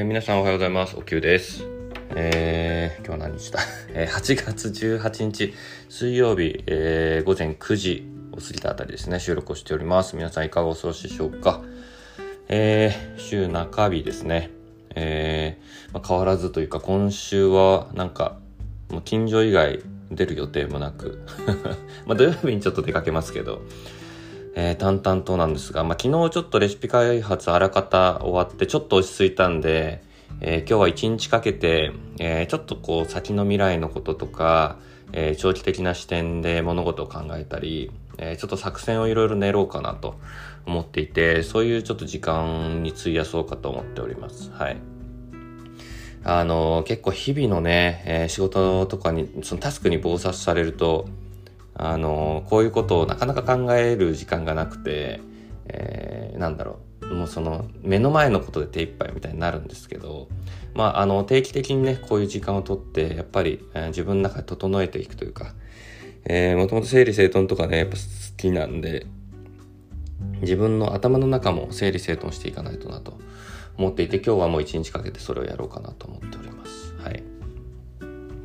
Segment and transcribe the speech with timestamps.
[0.00, 0.96] えー、皆さんおはようございます。
[0.96, 1.62] おきゅうです。
[2.14, 3.60] えー、今日何日だ、
[3.92, 5.52] えー、8月18日
[5.90, 10.16] 水曜日、えー、午前9時を過ぎたあたりですね、収録をしております。
[10.16, 11.60] 皆さんいかがお過ごしでしょうか？
[12.48, 14.48] えー、週中日ですね。
[14.94, 18.38] えー、まあ、変わらずというか今週はなんか、
[18.88, 19.80] もう近所以外
[20.10, 21.20] 出る予定もなく
[22.08, 23.60] まあ土曜日にちょっと出かけますけど、
[24.54, 30.02] えー、淡々となんですが、まあ、昨日ちょっとレシピ開発あらかた終わってちょっと落ち着いたんで、
[30.40, 34.78] えー、今日は一日かけて、えー、ちょっとこう先の未来のこととか、
[35.12, 40.16] え長期的な視点で物事を考えたり、えちょっと作戦をいろいろ練ろうかなと
[40.66, 44.50] 思っていて、そういうちょっと時間に費やそうかと思っております。
[44.52, 44.76] はい。
[46.22, 51.08] あの結構日々のね、え仕事とかに、そのタスクに忙殺されると、
[51.82, 55.22] あのこういうことをなかなか考える時間がなくて、
[55.64, 60.28] えー、なんだろうもうその目の前のことで手一杯みたいになるんですけど、
[60.74, 65.54] まあ、あの定期的にねこういう時間をとってやっぱり、えー、自分の中で整えていくというか、
[66.26, 68.02] えー、もともと整理整頓とかねやっぱ好
[68.36, 69.06] きなんで
[70.42, 73.18] 自分の頭の中も整理整頓していかないとなと
[73.78, 76.94] 思っていて今日はもう一日かけてそれをやろうかなと思っております。
[76.96, 77.39] はい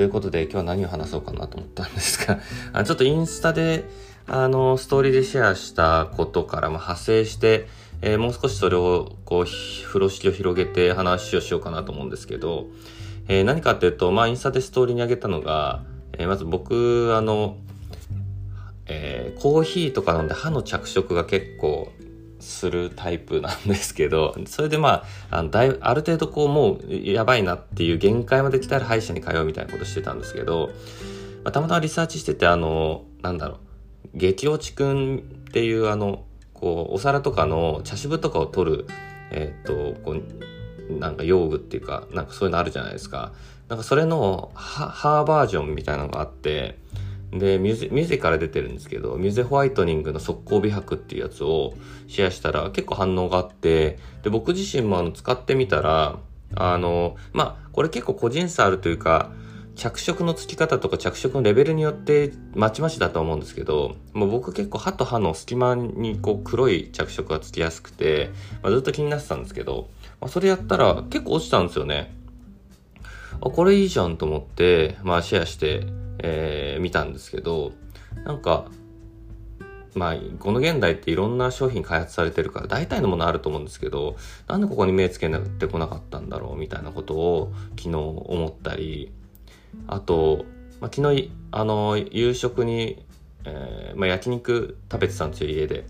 [0.00, 2.40] ということで今日は何を話そうかなと思ったんですが
[2.72, 3.84] あちょっとインスタで
[4.26, 7.66] あのストーリーでシェアしたことからま派生して、
[8.00, 12.68] えー、もう少しそれをこう風呂敷を広げて話をしようかなと思うんですけど、
[13.28, 15.82] えー、何かっていうと、まあ、インスタでストーリーにあげたのが、
[16.14, 17.58] えー、まず僕あの、
[18.86, 21.92] えコーヒーとか飲んで歯の着色が結構
[22.40, 30.70] するタイプなんですけど、それでまあ、あのだいある程度こうもうやばいなっていう限界まで来たら歯医者に通うみたいなことしてたんですけど、
[31.44, 33.58] まあ、たまたまリサーチしてて、あの、なんだろ
[34.14, 35.20] う、激落ちくんっ
[35.52, 36.24] ていうあの、
[36.54, 38.86] こう、お皿とかの茶渋とかを取る、
[39.30, 43.32] えっ、と、こう、なんか用具っていうか、なんかそういうのあるじゃないですか。
[43.68, 46.76] なんかそれの歯バージョンみたいなのがあって、
[47.32, 51.74] でミュゼ、ミュゼから出てるんですけど、ミュゼホワイトニングの速攻美白っていうやつを
[52.08, 56.18] シェアしたら結構反応があって、で、僕自身もあの使ってみたら、
[56.56, 59.30] あの、まあ、これ結構個人差あるというか、
[59.76, 68.30] 着色のつき方とか着色のレベルによってまちまちだと思うんですけど、もう僕結構歯と歯の隙間にこう黒い着色がつきやすくて、
[68.62, 69.88] まあ、ずっと気になってたんですけど、
[70.20, 72.14] まあ、それやったら結構落ちたんですよね。
[73.40, 75.86] あ、これいいじゃんと思って、まあシェアして、
[76.22, 77.72] えー、見たんですけど、
[78.24, 78.66] なんか、
[79.94, 84.16] まあ、この現代っていろんな商品開発されてるから大体のものあると思うんですけど、
[84.46, 89.12] なんでここに目つけなってこなかったんだろうみたいなことを昨日思ったり、
[89.88, 90.44] あと、
[90.80, 93.04] まあ、昨日、あの、夕食に、
[93.44, 95.86] えー、まあ、焼肉食べてたんですよ、家で。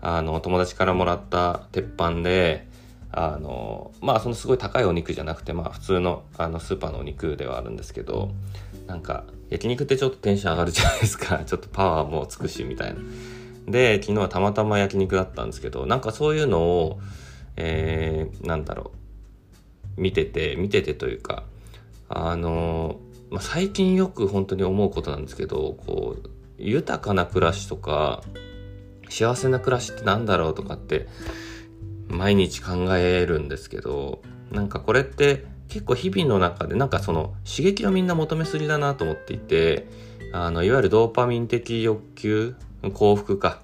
[0.00, 2.66] あの、友達からもらった鉄板で、
[3.12, 8.30] あの、まあ、そのすごい高いお肉じゃなくて、まあ、普通の、あの、スーパーのお肉ではあるんですけど、
[8.86, 11.40] なんか、焼肉ってちょっとテンション上がるじゃないですか。
[11.46, 13.00] ちょっとパワーもつくし、みたいな。
[13.68, 17.00] で、昨日はたまたま焼肉だったんですけど、なんかそういうのを、
[17.56, 18.92] えー、なんだろ
[19.98, 21.44] う、見てて、見ててというか、
[22.08, 22.98] あの、
[23.30, 28.22] まあ、最近よく本当に思うことなんですけど、こう、豊かな暮らしとか、
[29.10, 31.06] 幸せな暮らしってなんだろうとかって、
[32.12, 39.88] 毎日考えるんですけど、なんかこれって結構日々の中でなんかその刺激をみんな求めすぎだなと思っていて、
[40.32, 42.54] あの、いわゆるドーパミン的欲求、
[42.92, 43.60] 幸福か、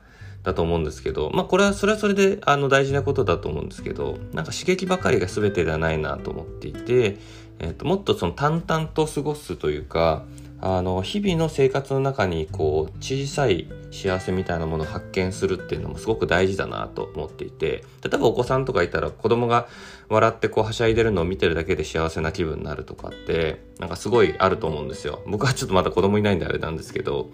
[0.48, 7.18] だと思うんですけど、まあこれはそれはそれであの大事なことだと思うんですけど、なんか刺激ばかりが全てではないなと思っていて、
[7.58, 10.24] え、ー、と、もっとその淡々と過ごすというか、
[10.60, 19.68] あの、日々の生活の中にこう、小さい幸せみたいなものを発見するっていうのもすごく大事だなと思っていて、例えばお子さんとかいたら子供が
[20.08, 25.22] 笑ってこうはしゃいでるのを見てるだけで幸せな気分になるとかって、なんかすごいあると思うんですよ。
[25.26, 27.30] 僕はちょっとまだ子供いないんであれなんですけど、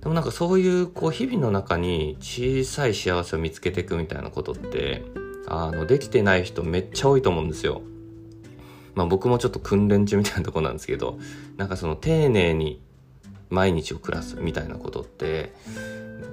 [0.00, 5.02] でもなんかそういうこう日々の中に小さい幸せを見つけていくみたいなことって、
[5.46, 7.82] あの、できてない人めっちゃ多いと思うんですよ。
[8.94, 11.18] まあ僕もちょっと訓練中みたいなとこなんですけど、
[11.56, 12.80] なんかその丁寧に
[13.50, 15.52] 毎日を暮らすみたいなことって、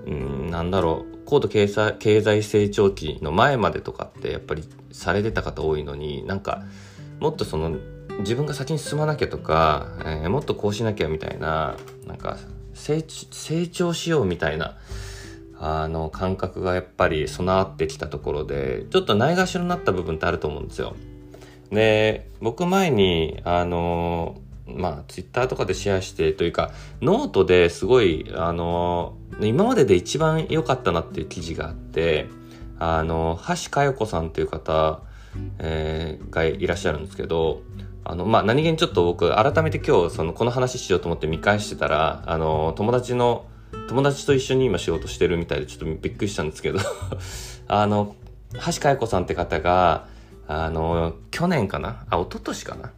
[0.06, 6.64] うん、なんだろう、高度経済経済成長期の前までとかってやっぱりされてた方多いのに、なんか
[7.20, 7.78] もっとその
[8.20, 11.76] 自分が先に進まなきゃとか、えー、もっとこうしなきゃみたいな、
[12.06, 12.38] なんか
[12.74, 14.78] 成長しようみたいな、
[15.60, 20.96] あの感覚がやっぱり備わってきたところで、ちょっとないがしろになった部分ってあると思うんですよ。
[21.72, 24.36] で、僕前に、あの、
[24.68, 26.72] まあ、ツイッターとかでシェアしてというか、
[27.02, 32.28] ノートですごい、あの、今までで一番良かったなっていう記事があって、
[32.80, 35.02] あの、橋佳代子さんっていう方
[35.60, 37.62] えー、がいらっしゃるんですけど、
[38.04, 43.46] あの、まあ、何気にちょっと僕、改めて今日、その、この話しようと思って見返してたら、あの、友達の、
[43.88, 46.80] 友達と一緒に今仕事してるみたいでちょっとびっくりしたんですけど
[47.68, 48.16] あの、
[48.54, 50.08] 橋佳代子さんって方が、
[50.54, 52.06] あの、去年かな？
[52.10, 52.92] あ、一昨年かな？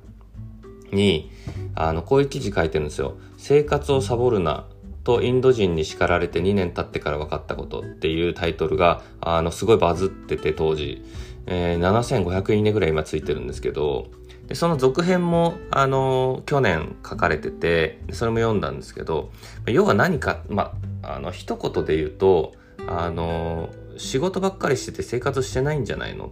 [0.92, 1.32] に、
[1.76, 3.18] あの、こういう記事書いてるんですよ。
[3.38, 4.66] 生活をサボるな
[5.04, 11.04] とインド人に叱られて2年経ってから分かったことっていうタイトルが、あの、すごいバズってて当時、
[11.46, 14.08] えー、7500いいねぐらい今ついてるんですけど、
[14.48, 19.32] でその続編も、あの去年書かれててそれも読んだんですけど
[19.68, 22.54] 要は何か、まあ、の一言で言うと、
[22.88, 26.30] あの仕事ばっかりしてて生活してないんじゃないのっ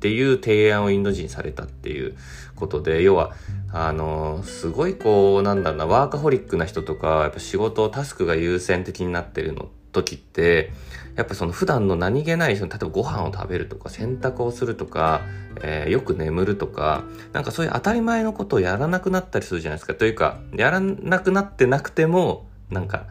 [0.00, 2.16] ていう提案をインド人されたっていう
[2.54, 3.32] ことで要は
[3.72, 10.70] あのすごいこうなんだろうなワーカホリックな人とかやっぱ仕事タスクが優先的になってるの時って
[11.16, 15.22] やっぱその普段の何気ないその例えばご飯を食べるとか洗濯をするとか、
[15.62, 17.02] えー、よく眠るとか
[17.32, 19.94] なんかそういう当たり前のことをやらなくなったりするじゃないですか。
[19.94, 23.06] というかやらなくなってなくてもなんか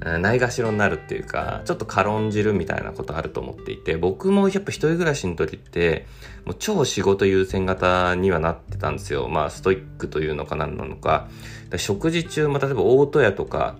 [0.00, 6.06] ないがしろになるっていうかちょっと軽んじるみたいなことあると思っていて僕もやっぱ一人暮らしの時って
[6.44, 9.28] もう超仕事優先型にはなってたんですよ。
[9.28, 11.28] まあストイックというのか何なのか。
[11.76, 13.76] 食事中も例えば大戸屋とか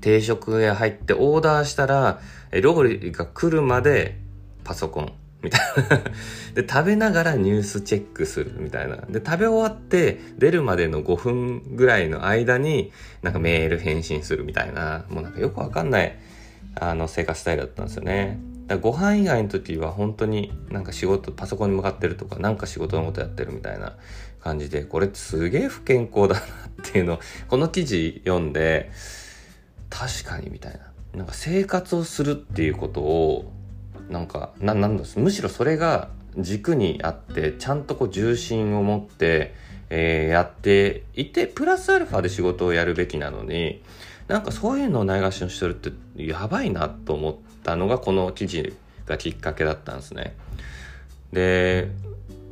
[0.00, 2.20] 定食屋入ってオーダーしたら
[2.52, 4.18] 料理が来るまで
[4.64, 5.12] パソコン。
[5.42, 5.98] みたいな
[6.54, 8.96] で、食べながらニュースチェックするみたいな。
[8.96, 12.92] で、食べ終わって出るまでの5分ぐらいの間に、
[13.22, 16.18] なんかメール返信するみたいな、もうなんかよくわかんない、
[16.74, 18.40] あの、生活スタイルだったんですよね。
[18.66, 23.96] だご飯以外の時は本当になんか仕事、パソコンに向かってるとか、なんか仕事のことやってるみたいな
[24.40, 26.44] 感じで、これすげえ不健康だなっ
[26.82, 27.18] ていうの、
[27.48, 28.90] この記事読んで、
[29.88, 30.80] 確かにみたいな。
[31.14, 33.52] なんか生活をするっていうことを
[34.08, 39.54] なんかななんだむしろそれが軸にあってちゃんとこう重心を持って、
[39.90, 43.82] えー、やっていてプラスアルファで仕事をやるべきなのに
[44.28, 45.90] なんかそういうのをないがしにしてるって
[46.22, 48.74] やばいなと思ったのがこの記事
[49.06, 50.36] がきっかけだったんですね。
[51.32, 51.90] で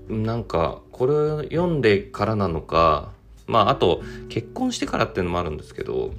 [0.08, 3.10] なんかこれを読んでからなのか
[3.46, 6.12] まああと結婚してからっていうのもあるんですけど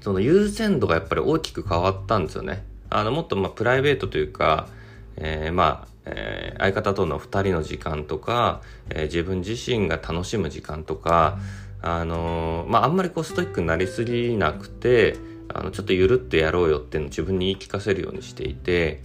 [0.00, 2.64] その優先度がやっぱり大きく変わったんですよね。
[2.90, 4.68] あのもっとまあプライベートというか、
[5.16, 11.38] えー、まあ、えー、相方との2人の時間とか、えー、自分自身が楽しむ時間とか、
[11.82, 15.16] あのまあ、あんまりこうストイックになりすぎなくて
[15.52, 19.02] あのちょっとゆるってやろうよっていうのを自分に言い聞かせるようにしていて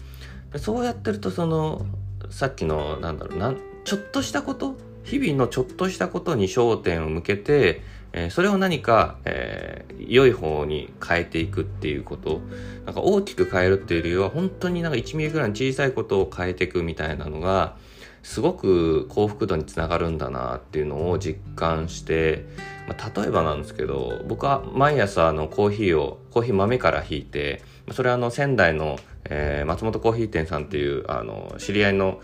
[0.57, 1.85] そうやってるとその
[2.29, 3.53] さっきのなんだろうな
[3.83, 4.77] ちょっとしたこと？
[5.03, 7.81] 日々のちょっとしたことに焦点を向けて
[8.13, 12.41] えー、それを何か、えー、良い方に変えていくっていうこと、
[12.85, 17.75] なんか大きく変えるっていうよりは、本当になんか1ミリぐらいの小さいことを変えていくみたいなのが、
[18.23, 22.45] すごく幸福度につながるんだなっていうのを実感して、
[22.88, 32.19] まあ、例えばなんですけど、僕は毎朝あのコーヒーを、コーヒー豆から引いて、それはあの仙台の、えー、松本コーヒー店さんっていうあの知り合いの、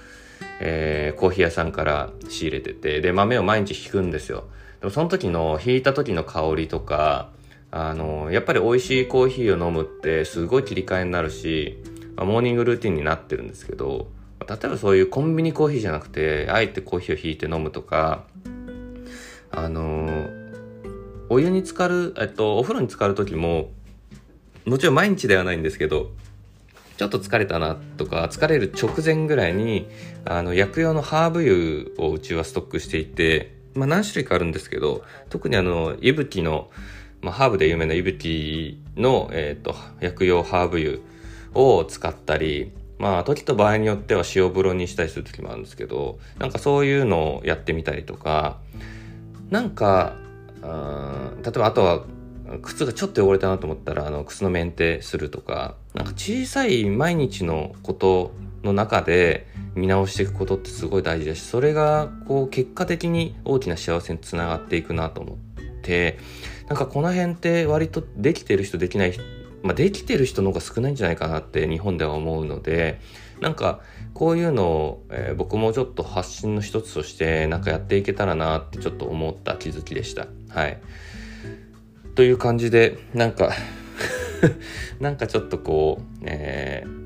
[0.59, 4.45] えー、コーヒー屋さんから仕入れてて、で、豆を毎日引くんですよ。
[4.85, 7.31] でもその時の引いた時の香りとか
[7.71, 11.81] あのやっぱり美味しいコーヒーを飲むってすごい切り替えになるし、
[12.15, 14.11] まあ、モーニングルーティンになってるんですけど
[14.47, 18.25] 例えばそういうコンビニコーヒーじゃなくてあえてコーヒーを引いて飲むとか
[19.49, 20.29] あの
[21.29, 23.71] お湯に浸かる、えっと、お風呂に浸かる時も
[24.65, 26.11] もちろん毎日ではないんですけど
[26.97, 29.87] ちょっと疲れたなとか疲れる直前ぐらいに
[30.25, 36.69] あの薬用のハーブ油をうちはストックしていてまあ、何種類かあるんですけど、特にあの、いぶきの、
[37.21, 40.99] まあ、ハーブで有名ないぶきの、え、ー、と、薬用ハーブ油
[41.53, 48.59] を使ったり、まあ、時と場合によっては塩風呂にしたりする時もあるんですけど、なんかそういうのをやってみたりとか、
[49.49, 50.15] なんか、
[50.61, 52.03] 例えばあとは、
[52.61, 58.31] 靴がちょっと汚れたなと思ったら、あの、靴のメンテするとか、なんか小さい毎日のこと
[58.65, 65.37] の中で見直していくことってすごい大事だしそれがこう結果的に大きな幸せにつながっていくなと思っ
[65.81, 66.17] て
[66.67, 69.23] なんかこの辺って割とできてる人できない人
[69.63, 72.99] まあ、できてる人の方が少ないんじゃないかなって日本では思うので
[73.41, 73.81] なんか
[74.13, 80.27] こういうのを、えー、僕もちょっと発信の一つとしてなんかやっていけたらなってちょっと思った気づきでした。
[80.49, 80.79] はい。
[82.13, 83.51] という感じでなんか
[85.01, 87.04] なんかちょっとこう、えー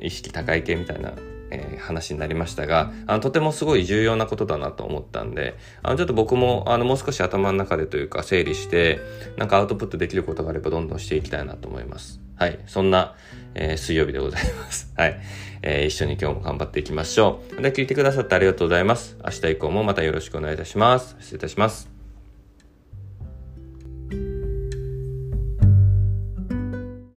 [0.00, 1.12] 意識高い系みたいな、
[1.50, 9.00] えー、話になりましたがあのとてもすごい重要なことだなと思ったんであのちょっと僕もあのもう少し頭の中でというか整理して
[9.36, 12.20] なんかアウトプットできることがあればどんどんしていきたいなと思います。
[12.40, 12.58] はい。
[12.66, 13.14] そんな、
[13.54, 14.90] えー、水曜日でございます。
[14.96, 15.20] はい。
[15.62, 17.60] えー、一緒に今日も頑張っていきましょう。
[17.60, 19.18] で、聞いてくださってありがとうございます。
[19.22, 21.16] 明日以降もまたよろしくお願いいたします。
[21.20, 21.99] 失礼いたします。